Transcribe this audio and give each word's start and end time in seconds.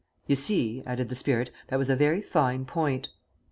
You 0.25 0.35
see," 0.35 0.81
added 0.87 1.09
the 1.09 1.13
spirit, 1.13 1.51
"that 1.67 1.77
was 1.77 1.91
a 1.91 1.95
very 1.95 2.23
fine 2.23 2.65
point." 2.65 3.09